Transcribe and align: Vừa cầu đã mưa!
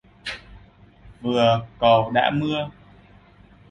Vừa 1.21 1.67
cầu 1.79 2.11
đã 2.13 2.31
mưa! 2.33 2.69